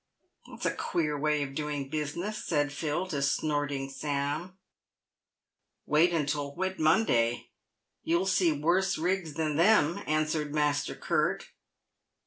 [0.49, 4.57] "That's a queer way of doing business," said Phil to Snorting Sam."
[5.85, 7.41] "Wait till Whit Monday, and
[8.01, 11.49] you'll see worse rigs than them," answered Master Curt.